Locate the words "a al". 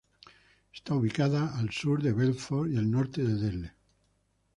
1.45-1.69